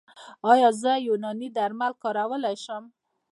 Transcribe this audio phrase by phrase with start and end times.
[0.51, 2.83] ایا زه یوناني درمل کارولی شم؟